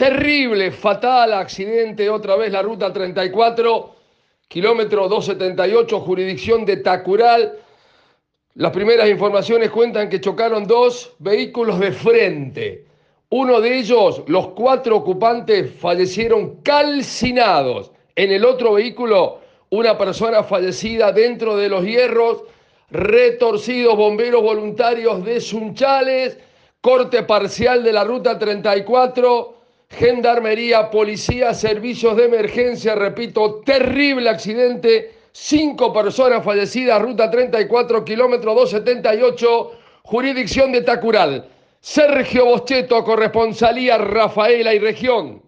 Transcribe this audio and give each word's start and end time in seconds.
Terrible, 0.00 0.70
fatal 0.72 1.34
accidente, 1.34 2.08
otra 2.08 2.34
vez 2.34 2.50
la 2.50 2.62
ruta 2.62 2.90
34, 2.90 3.94
kilómetro 4.48 5.06
278, 5.08 6.00
jurisdicción 6.00 6.64
de 6.64 6.78
Tacural. 6.78 7.58
Las 8.54 8.72
primeras 8.72 9.10
informaciones 9.10 9.68
cuentan 9.68 10.08
que 10.08 10.18
chocaron 10.18 10.66
dos 10.66 11.14
vehículos 11.18 11.78
de 11.78 11.92
frente. 11.92 12.86
Uno 13.28 13.60
de 13.60 13.76
ellos, 13.76 14.22
los 14.26 14.48
cuatro 14.52 14.96
ocupantes 14.96 15.70
fallecieron 15.78 16.62
calcinados. 16.62 17.92
En 18.16 18.32
el 18.32 18.46
otro 18.46 18.72
vehículo, 18.72 19.40
una 19.68 19.98
persona 19.98 20.42
fallecida 20.42 21.12
dentro 21.12 21.58
de 21.58 21.68
los 21.68 21.84
hierros, 21.84 22.44
retorcidos 22.90 23.98
bomberos 23.98 24.42
voluntarios 24.42 25.22
de 25.26 25.42
Sunchales, 25.42 26.38
corte 26.80 27.22
parcial 27.24 27.84
de 27.84 27.92
la 27.92 28.04
ruta 28.04 28.38
34, 28.38 29.59
gendarmería, 29.90 30.90
policía, 30.90 31.52
servicios 31.52 32.16
de 32.16 32.26
emergencia, 32.26 32.94
repito, 32.94 33.60
terrible 33.64 34.30
accidente, 34.30 35.12
cinco 35.32 35.92
personas 35.92 36.44
fallecidas, 36.44 37.02
ruta 37.02 37.30
34, 37.30 38.04
kilómetro 38.04 38.54
278, 38.54 39.72
jurisdicción 40.02 40.72
de 40.72 40.82
Tacural. 40.82 41.48
Sergio 41.80 42.44
Boscheto, 42.44 43.02
corresponsalía 43.04 43.98
Rafaela 43.98 44.74
y 44.74 44.78
región. 44.78 45.42